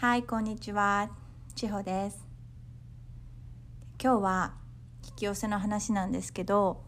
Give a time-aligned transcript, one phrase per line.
[0.00, 1.10] はいこんにちは。
[1.54, 2.26] 千穂です。
[4.02, 4.54] 今日は
[5.06, 6.82] 引き寄せの話なんですけど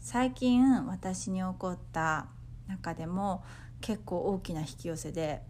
[0.00, 2.26] 最近私に起こった
[2.66, 3.44] 中でも
[3.80, 5.42] 結構大きな引き寄せで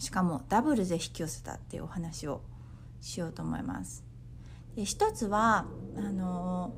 [0.00, 2.42] しかもダブルで引き寄せたっていうお話を
[3.00, 4.02] しようと思います。
[4.74, 6.74] で一つはあの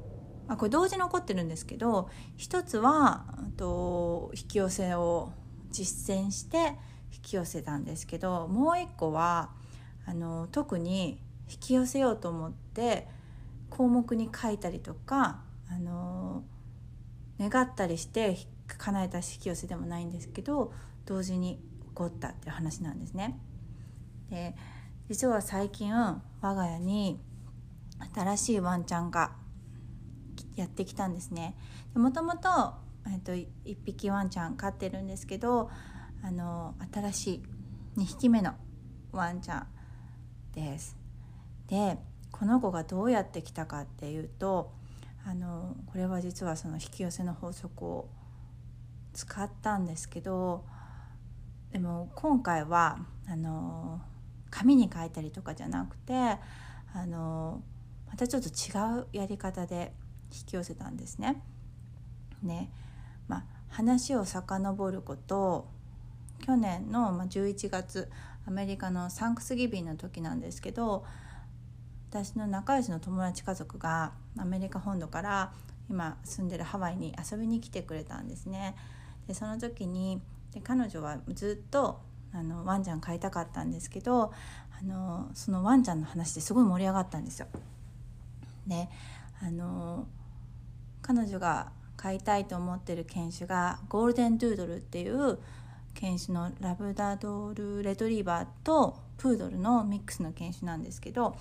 [0.46, 3.25] あこれ同時に起こってるんですけど一つは
[3.57, 5.32] と引き寄せを
[5.71, 6.75] 実践して
[7.12, 9.50] 引き寄せたんですけどもう一個は
[10.06, 11.20] あの特に
[11.50, 13.08] 引き寄せようと思って
[13.70, 16.44] 項目に書いたりとかあの
[17.38, 20.72] 願ったりして叶えた引き寄せでもないんですけど
[21.04, 23.38] 同時に起こったっていう話なんですね。
[24.30, 24.54] で
[25.08, 27.20] 実は最近我が家に
[28.14, 29.32] 新しいワンちゃんが
[30.57, 31.57] やってきたんですね。
[31.94, 32.48] もともと
[33.24, 33.46] 1
[33.84, 35.70] 匹ワンちゃん飼ってるんですけど
[36.27, 37.42] あの新しい
[38.00, 38.55] 2匹目の
[39.12, 39.66] ワンちゃん
[40.52, 40.96] です。
[41.69, 41.98] で
[42.32, 44.72] この子がどうやって来たかっていうと
[45.24, 48.08] あのこれは実はその引き寄せの法則を
[49.12, 50.64] 使ったんですけど
[51.70, 54.00] でも今回はあの
[54.50, 56.38] 紙に書いたりとかじゃなくてあ
[57.06, 57.62] の
[58.08, 59.92] またちょっと違うやり方で
[60.32, 61.41] 引き寄せたんですね。
[62.42, 62.72] ね
[63.28, 65.75] まあ、話を遡ること
[66.44, 68.10] 去年の11月
[68.46, 71.04] アメリカのサンクスギビンの時なんですけど
[72.10, 75.52] 私の仲良しの友達家族がアメリカ本土から
[75.90, 78.74] 今住んでるハワイに遊びに来てくれたんですね。
[79.26, 80.20] でその時に
[80.52, 82.00] で彼女はずっと
[82.32, 84.32] あのワンちゃん飼いたかったんですけど
[84.80, 87.48] あのそのワンちゃんの話ですごい盛り上がったんですよ。
[88.66, 88.88] で
[89.40, 90.06] あの
[91.02, 95.38] 彼女が飼いたいと思ってる犬種がゴールデンドゥードルっていう
[95.97, 101.37] 犬種のラブダドールレトリーバーとプードルのミックスの犬種なんですけど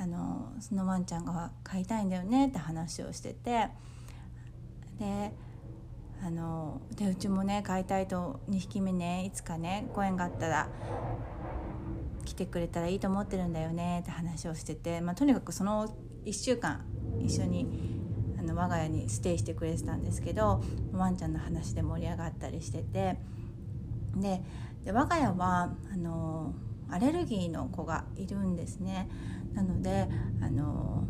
[0.00, 3.68] あのそのワンちゃんが飼いたいんだよねって話をしてて
[4.98, 5.32] で
[6.24, 10.68] あのでうちもね飼いたいと2匹目ねいつかねご縁があったら
[12.24, 15.94] 来てくれたらいいと思ってるんだよねって話をしてて、まあ、とにかくその
[16.24, 16.84] 1週間
[17.20, 17.66] 一緒に
[18.38, 20.62] あの我が家にステイしてくれてたんですけど
[20.92, 23.37] ワンちゃんの話で盛り上がったりしてて。
[24.16, 24.42] で
[24.84, 26.54] で我が家はあの
[26.90, 29.08] アレルギーの子がいるんですね。
[29.54, 30.08] なので
[30.40, 31.04] あの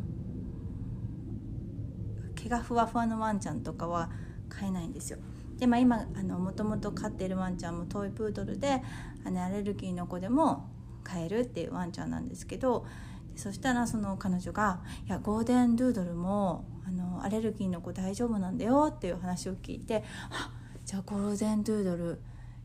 [2.35, 4.11] 毛がふわふわのワンちゃんとかは
[4.49, 5.19] 飼えないんですよ。
[5.59, 8.83] で、まあ、今あのもともと飼っているワンちゃんもトイプードルで
[9.25, 10.69] あのアレルギーの子でも
[11.05, 12.87] 飼えるっていうワンちゃんなんですけど
[13.35, 20.53] そしたらその彼女が「いやゴールデンドゥードルもあのアレルギーの子大丈夫なんだよ」っていう話を聞いて「あ
[20.85, 22.21] じゃあゴールデンドゥードル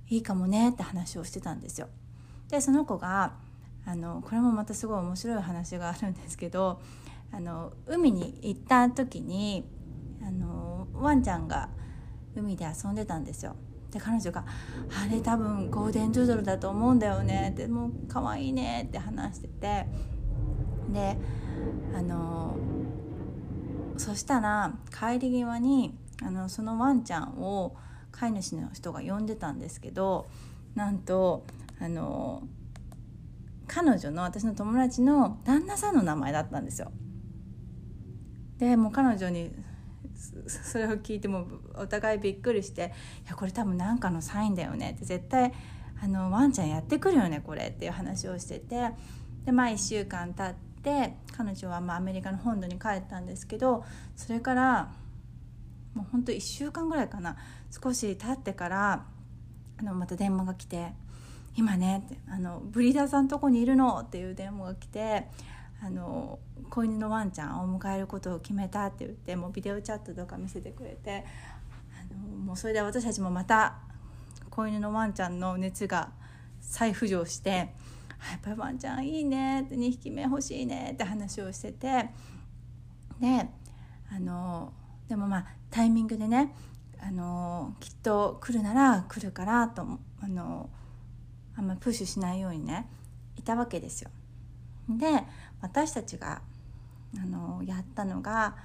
[0.09, 1.87] いいかもねって話をしてたんですよ。
[2.49, 3.33] でその子が
[3.85, 6.81] あのこれもまたすごい面白い話があるんですけど
[7.31, 9.65] あの海に行った時に
[10.21, 11.69] あのワンちゃんが
[12.35, 13.55] 海で遊んでたんですよ。
[13.91, 14.43] で彼女が
[14.89, 19.87] 「あれ多分ゴーデンドゥードルだと思うんだよね」って「もう可愛いね」って話してて
[20.91, 21.17] で
[21.95, 22.55] あの
[23.97, 27.75] そしたら帰り際にあのそのワンちゃんを
[28.13, 30.27] 飼い主の人が呼んでたんですけど
[30.75, 31.45] なんと
[31.79, 32.47] あの
[33.67, 36.91] 彼女の私の友達の旦那さんの名前だったんですよ。
[38.57, 39.51] でもう彼女に
[40.47, 42.93] それを聞いてもお互いびっくりして
[43.25, 45.53] 「いやこれ多分何かのサインだよね」って絶対
[46.01, 48.91] あのワンちゃんやってくるよねこれっていう話をしてて
[49.45, 53.83] でまあ1週間経って彼女はまあアメリカの本土に帰ったんですけど
[54.15, 54.93] それから
[55.93, 57.37] もうほんと1週間ぐらいかな
[57.69, 59.05] 少し経ってから
[59.77, 60.93] あのまた電話が来て
[61.55, 65.29] 「今ね」あの「ブリーダーさんとこにいるの?」っていう電話が来て
[65.81, 66.39] あの
[66.69, 71.25] 子犬のワンちゃんを迎えることを決めたって言ってもうビデオチャットとか見せてくれて
[71.99, 73.79] あのもうそれで私たちもまた
[74.49, 76.11] 子犬のワンちゃんの熱が
[76.61, 77.49] 再浮上して
[78.31, 82.09] 「やっぱりワンちゃんいいね」って2匹目欲しいねって話をしてて
[83.19, 83.49] で
[84.09, 84.71] あの
[85.07, 86.53] でもまあタイミングでね
[87.01, 89.81] あのきっと来るなら来るからと
[90.21, 90.69] あの
[91.57, 92.87] あんまプッシュしないようにね
[93.37, 94.11] いたわけですよ。
[94.87, 95.23] で
[95.61, 96.43] 私たちが
[97.17, 98.55] あのやったのが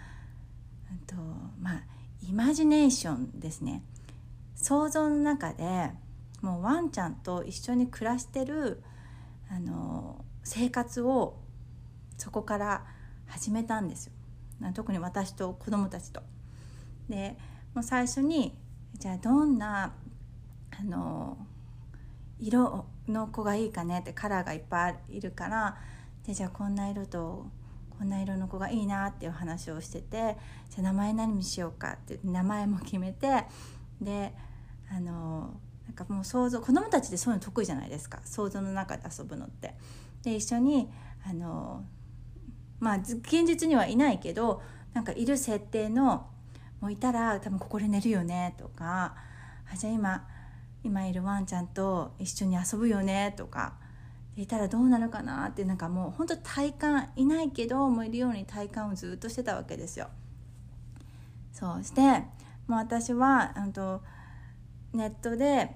[1.06, 1.16] と
[1.58, 1.82] まあ
[2.28, 3.82] イマジネーションですね
[4.54, 5.90] 想像の中で
[6.42, 8.82] もうワンちゃんと一緒に暮らしてる
[9.50, 11.38] あの生活を
[12.18, 12.84] そこから
[13.26, 14.12] 始めたんですよ
[14.74, 16.20] 特に私と子供たちと。
[17.08, 17.36] で
[17.74, 18.56] もう最初に
[18.98, 19.94] じゃあどんな
[20.78, 21.38] あの
[22.38, 25.76] 色の子がいいかねってカラーがいっぱいいるから
[26.26, 27.46] でじゃあこんな色と
[27.98, 30.36] こんな色の子がいいなっていう話をしてて
[30.70, 33.44] じゃあ名前何にしようかって名前も決めて
[34.00, 34.32] で
[34.90, 35.54] あの
[35.86, 39.74] なんかもう想像子供たちでそういうの得意じゃないですか想像の中で遊ぶのって。
[40.22, 40.90] で一緒に
[41.28, 41.84] あの
[42.80, 44.62] まあ現実にはいないけど
[44.92, 46.26] なんかいる設定の
[46.80, 49.14] もいたら多分ここで寝るよねとか
[49.72, 50.28] あじゃあ今
[50.84, 53.74] 今いるワンちゃんと一緒に遊ぶよねとか
[54.36, 60.08] いたらどうなるかなってなんかもう本当体感いないけどもういるように体感をずっとしてたわけですよ。
[61.52, 62.00] そうして
[62.68, 64.00] もう私はあと
[64.92, 65.74] ネットで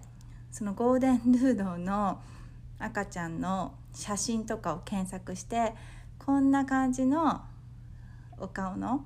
[0.53, 2.21] そのゴーデンルードの
[2.79, 5.75] 赤ちゃんの写真とかを検索して
[6.19, 7.41] こんな感じの
[8.39, 9.05] お顔の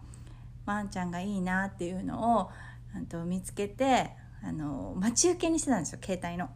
[0.66, 2.50] ワンちゃんがいいなっていうのを
[3.08, 4.10] と見つけて
[4.42, 6.48] あの待ち受けにしてたんですよ携帯の。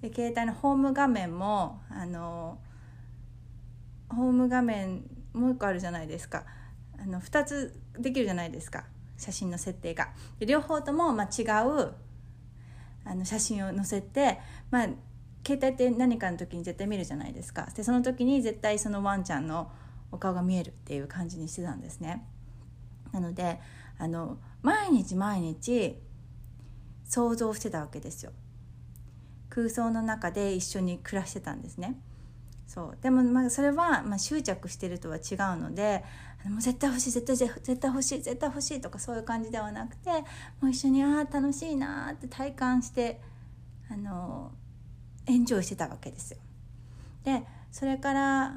[0.00, 2.58] で携帯のホーム画面もあの
[4.08, 5.02] ホーム画面
[5.32, 6.44] もう一個あるじゃないですか
[6.98, 8.84] あの2つできるじゃないですか
[9.16, 10.10] 写真の設定が。
[10.38, 11.94] で両方とも、まあ、違う
[13.04, 14.40] あの写真を載せて、
[14.70, 14.88] まあ、
[15.46, 19.70] 携帯って何かの時に絶対見るじゃないですかでその時に絶対そのワンちゃんの
[20.12, 22.26] お顔が見えるっていう感じにしてたんですね。
[23.12, 23.60] なので
[23.98, 25.98] あの毎日毎日
[27.04, 28.32] 想像してたわけですよ。
[29.48, 31.98] 空想の中で一緒に暮らしてたんですね。
[32.66, 35.22] そうでもまあそれはまあ執着してるとは違う
[35.56, 36.04] ので
[36.44, 40.10] もう絶対欲しい絶対絶対欲しい絶対欲しいとかそういう感じではなくて
[40.60, 43.20] もう一緒にああ楽しいなって体感して
[43.88, 44.52] あの
[45.26, 46.38] エンジョイしてたわけですよ。
[47.24, 48.54] でそれから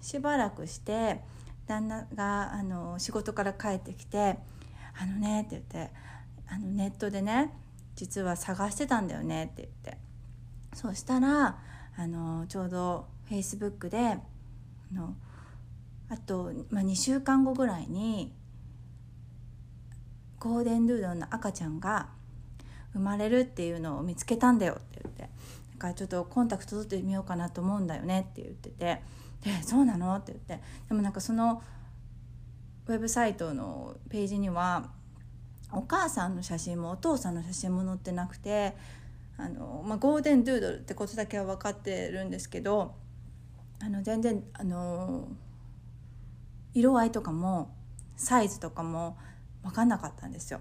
[0.00, 1.20] しばらくして
[1.66, 4.38] 旦那があの仕事から帰ってきて
[4.98, 5.92] 「あのね」って言って
[6.48, 7.52] あのネットでね
[7.94, 9.98] 実は探してたんだよねって言って。
[10.74, 11.58] そしたら
[11.96, 14.18] あのちょうどフェイスブックであ
[14.92, 15.14] の
[16.08, 18.32] あと、まあ、2週間後ぐらいに
[20.38, 22.08] ゴーデンドゥードルの赤ちゃんが
[22.94, 25.22] 生まれるっていうのを見つけたんだよって言って。
[25.22, 25.28] だ
[25.78, 29.02] からちょっとコンタクト取ってみようかなと思うんだよねって言ってて。
[29.44, 30.14] でそうなの？
[30.16, 31.62] って言ってでもなんかその
[32.86, 34.90] ウェブサイトのページには
[35.72, 38.76] お母さんの写真もお父さんの写真も載ってなくて
[39.38, 42.94] あの、まあ、ゴールデンドゥードルってことだけは分かってるんですけど
[43.80, 45.28] あの全然あの
[46.74, 47.74] 色合いとかも
[48.16, 49.16] サイズとかも
[49.62, 50.60] 分かんなかったんですよ。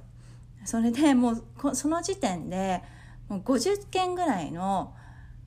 [0.65, 2.81] それでもうその時点で
[3.27, 4.93] もう50件ぐらいの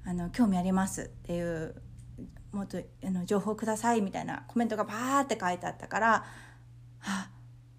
[0.05, 1.75] あの興味ありますっていう
[2.55, 6.25] もっとあの情報くださいみたいなコメントがバーって書いてあったから
[7.03, 7.31] あ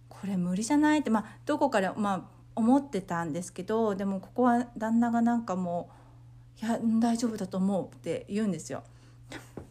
[0.10, 1.00] これ無理じゃない？
[1.00, 2.22] ってまあどこかでまあ
[2.56, 5.89] 思ってたんですけどでもここは旦那がなんかも
[6.62, 8.83] う「いや大丈夫だと思う」って言うんですよ。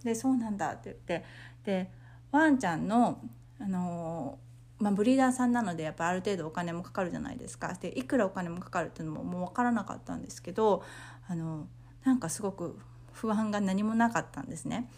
[0.02, 1.24] で「そうなんだ」って言って
[1.64, 1.90] で
[2.30, 3.20] ワンちゃんの
[3.60, 4.38] あの
[4.80, 10.82] まあ、ブリーダーさんなのでやっぱある程度お金もかかるじゃないですかでいくらお金もかかるっていうのももう分からなかったんですけど
[11.28, 11.68] あの
[12.04, 12.78] なんかすごく
[13.14, 14.90] 不安が何もなかったんですね。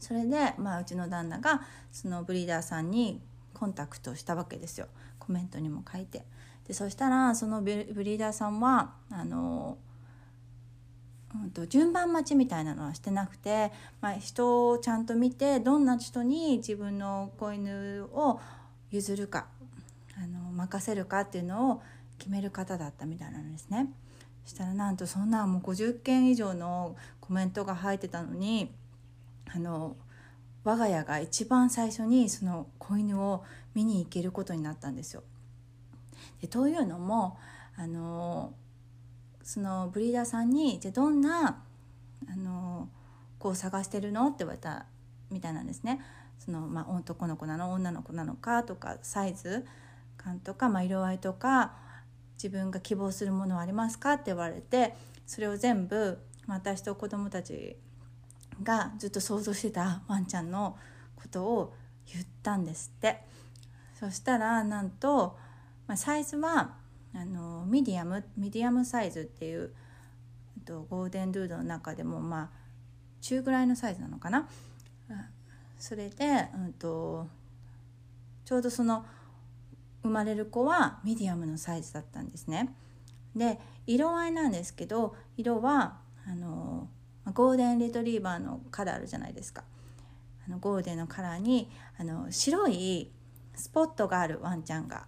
[0.00, 1.62] それで、まあ、うちの旦那が
[1.92, 3.20] そのブリーダーさんに
[3.54, 4.88] コンタクトしたわけですよ
[5.20, 6.24] コメントにも書いて。
[6.66, 9.78] でそしたらそのブリーダーさんはあの、
[11.34, 18.40] うんと、順番待ちみたいなのはしてなくて、まあ、人をちゃんと見てどんな人に自分の子犬を
[18.90, 19.46] 譲るか
[20.16, 21.82] あの任せるかっていうのを
[22.18, 23.92] 決める方だったみたいなんですね。
[24.44, 28.72] したらなんとそんなもう50件以上のコメントが入ってたのに
[29.54, 29.96] あの
[30.64, 33.44] 我が家が一番最初にその子犬を
[33.74, 35.22] 見に行けることになったんですよ。
[36.40, 37.38] でというのも
[37.76, 38.52] あの
[39.42, 41.62] そのブリーダーさんに「じゃどんな
[42.28, 42.88] あの
[43.38, 44.86] 子を探してるの?」って言われた
[45.30, 46.00] みたいなんですね。
[46.38, 47.72] そのまあ、男の子なの？
[47.72, 48.64] 女の子なのか？
[48.64, 49.64] とかサイズ
[50.16, 51.74] 感とか、まあ、色合いとか
[52.42, 54.94] 自分が希望するものはありますかって言われて
[55.26, 56.18] それを全部
[56.48, 57.76] 私と子供たち
[58.62, 60.76] がずっと想像してたワンちゃんの
[61.14, 61.74] ことを
[62.12, 63.20] 言ったんですって。
[63.98, 65.38] そしたらなんと、
[65.86, 66.74] まあ、サイズは
[67.14, 69.72] あのミディアムミディアムサイズっていう
[70.64, 72.50] とゴールデンドゥードルの中でもまあ
[73.20, 74.48] 中ぐらいのサイズなのかな。
[75.78, 77.28] それで、うんと
[78.44, 79.04] ちょうどその
[80.02, 82.74] 生まれる子はミディアムのサイズだったんですね。
[83.34, 86.88] で色合いなんですけど色はあの
[87.32, 89.64] ゴールデンレトリーバーのカラーあるじゃないですか
[90.46, 93.10] あのゴールデンのカラーにあの白い
[93.54, 95.06] スポットがあるワンちゃんが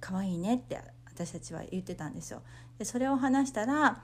[0.00, 2.42] 可愛いねって私たちは言ってたんですよ。
[2.78, 4.02] でそれを話したら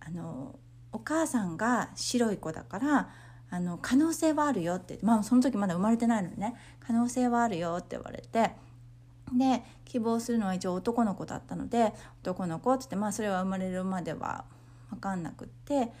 [0.00, 0.58] あの
[0.92, 3.10] お母さんが白い子だから
[3.50, 8.52] あの可能性はあるよってまあその時まだ生まれてないのにね可能性はあるよって言われて
[9.32, 11.92] で希望するのは一応男の子だったので
[12.22, 14.44] 男の子って言ってまあそれは生まれるまでは
[14.90, 15.92] 分かんなくって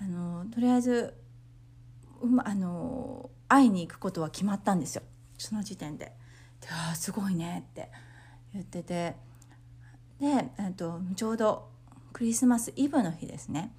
[0.00, 1.14] あのとりあえず、
[2.24, 5.02] ま、あの会いに行くことは決まったんですよ
[5.38, 6.12] その時点で。
[6.60, 7.90] で「あすごいね」って
[8.52, 9.16] 言ってて
[10.20, 11.68] でとちょうど
[12.12, 13.74] クリスマスイブの日ですね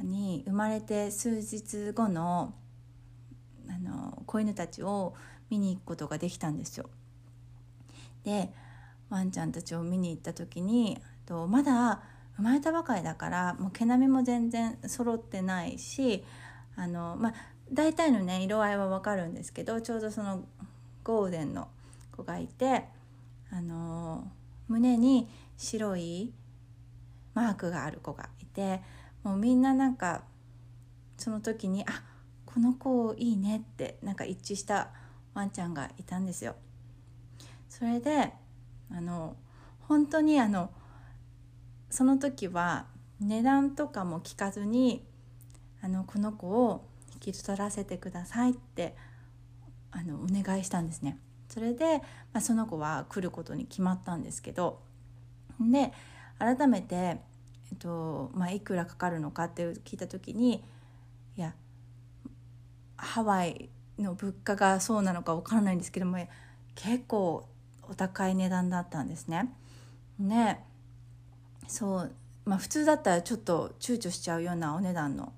[0.00, 2.54] に生まれて数日後の
[3.68, 5.14] あの子犬たちを
[5.50, 6.90] 見に行くことができたんですよ。
[8.24, 8.52] で
[9.10, 12.02] ワンちゃんたちを見に行った時にとまだ
[12.36, 16.24] 生まれたばかりだからもう毛並みも全然揃ってないし
[16.76, 17.34] あの、まあ、
[17.72, 20.44] 大体のね色合いは分かるんですけどちょうどその
[21.04, 21.68] ゴーデンの
[22.10, 22.86] 子がいて
[23.50, 24.30] あの
[24.68, 26.32] 胸に白い
[27.34, 28.80] マークがある子がいて
[29.22, 30.22] もうみんななんか
[31.16, 32.02] その時にあ
[32.46, 34.90] この子いいねってなんか一致した
[35.34, 36.54] ワンちゃんがいたんですよ。
[37.76, 38.32] それで
[38.92, 39.34] あの
[39.88, 40.70] 本当にあの
[41.90, 42.86] その時は
[43.20, 45.04] 値段とかも聞かずに
[45.82, 48.94] あのこの子を引き取らせてくださいって
[49.90, 51.18] あのお願いしたんですね。
[51.48, 51.98] それで、
[52.32, 54.80] まあ、その子は来ることに決まったんですけど
[55.60, 55.92] で
[56.38, 57.20] 改めて、え
[57.74, 60.64] っとまあ、いくらかかるのかって聞いた時に
[61.36, 61.54] いや
[62.96, 66.18] ハワイの物価がそうなのか分からないんですけども
[66.76, 67.48] 結構
[67.90, 69.52] お高い値段だったんですね。
[70.18, 70.58] で
[71.66, 72.12] そう
[72.44, 75.32] まあ普通だったらちょっと躊躇しちゃうようなお値段の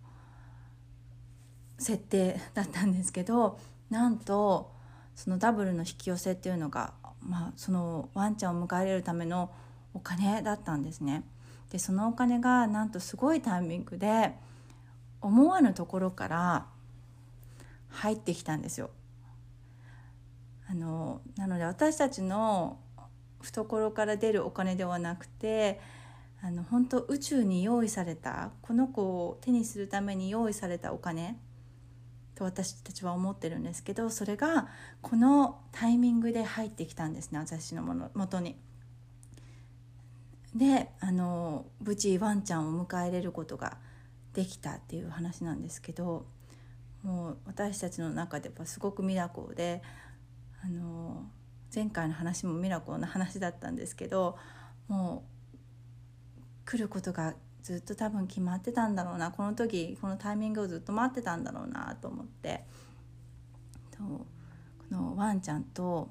[1.78, 3.58] 設定だったんですけど
[3.90, 4.72] なんと
[5.14, 9.50] そのダブルの引き寄せっていうのが、まあ、そのワンちゃんを迎え入れるための
[9.94, 11.24] お金だったんですね。
[11.70, 14.34] でそのお金がなんとすごいタイミングで
[15.20, 16.66] 思わぬところから
[17.88, 18.90] 入ってきたんですよ。
[20.68, 22.78] あのなので私たちの
[23.40, 25.80] 懐から出るお金ではなくて
[26.42, 31.38] あの本当宇宙に用意されたこの子を手にするために用意されたお金
[32.34, 34.68] と私たちは思ってるんですけどそれが
[35.00, 38.56] このタイミングで入ってきたんですね私のもの元に。
[40.54, 43.76] であの無事ワンちゃんを迎え入れることが
[44.32, 46.24] できたっていう話なんですけど
[47.02, 49.82] もう私たちの中ではすごくミラコルで
[50.64, 51.24] あの
[51.74, 54.38] 前回の話もミラコルの話だったんですけど
[54.88, 55.24] も
[56.64, 59.32] う来ることがずっと多分決まってたんだろうな。
[59.32, 62.64] この時このタイミングをずっと待ってたんだろうなと思って。
[63.90, 64.26] とこ
[64.90, 66.08] のワンちゃんと、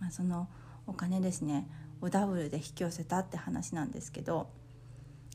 [0.00, 0.48] まあ、その
[0.86, 1.66] お金ですね
[2.00, 4.50] をダブルで引き寄せたって話なんですけど。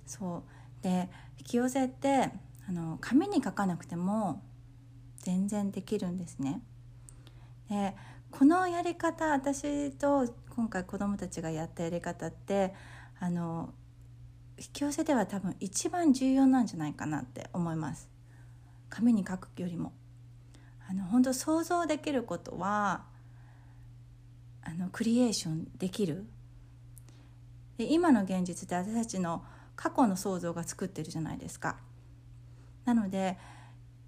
[0.06, 0.44] そ
[0.80, 0.84] う。
[0.84, 2.32] で引き寄せって
[2.68, 4.44] あの紙に書かなくても
[5.18, 6.62] 全然できるんですね。
[7.70, 7.96] で
[8.32, 12.74] このやり方私と今回子どもたちがやったやり方って
[13.20, 13.74] あの
[14.58, 18.10] 引き寄せでは多分一番重要なんじゃないかなって思います。
[18.90, 19.94] 紙に書くよりも。
[20.90, 23.04] あの本当想像できることは
[24.64, 26.26] あのクリエーションできる。
[27.78, 29.44] で今の現実って私たちの
[29.76, 31.78] 過去の想像が作ってるじゃないですか。
[32.86, 33.38] なので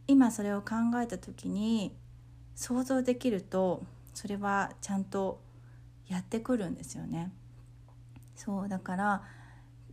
[0.07, 1.95] 今それを考えた時に
[2.59, 5.39] 想像できるとそれはちゃんと
[6.09, 7.31] やってくるんですよね
[8.35, 9.23] そうだから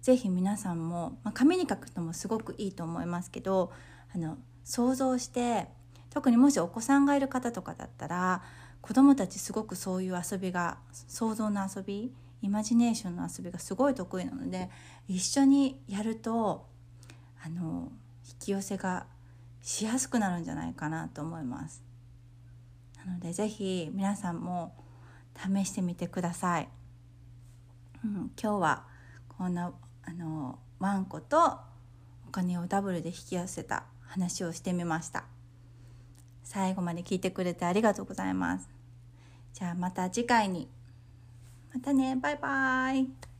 [0.02, 3.70] 是非皆さんも、まあ、紙に書くのもすごくいいと思いますけど
[4.12, 5.68] あの想像して
[6.10, 8.42] 特にもしお子さんがいる方とかだったら
[8.80, 14.70] 子どもたちすごくそういう遊びが想像の遊びイマジネーションの遊びがすごい得意なので
[15.06, 16.66] 一緒にやると
[17.44, 17.92] あの
[18.26, 19.06] 引き寄せが
[19.62, 21.85] しやすくなるんじゃないかなと思います。
[23.06, 24.74] なので是非皆さんも
[25.36, 26.68] 試してみてください。
[28.04, 28.84] うん、今日は
[29.28, 29.72] こんな
[30.02, 31.58] あのワンコと
[32.26, 35.24] お金をダブルで引き寄せた話をしてみました。
[36.42, 38.68] 最後まで聞いてくれてありがとうございます。
[39.52, 40.68] じゃあまた次回に。
[41.72, 42.16] またね。
[42.16, 43.35] バイバーイ。